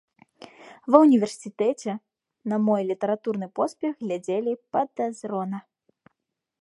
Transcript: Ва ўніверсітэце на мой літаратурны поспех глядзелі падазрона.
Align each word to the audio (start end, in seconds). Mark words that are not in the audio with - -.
Ва 0.93 0.97
ўніверсітэце 1.03 1.91
на 2.53 2.59
мой 2.69 2.81
літаратурны 2.93 3.47
поспех 3.59 3.93
глядзелі 4.05 4.51
падазрона. 4.77 5.57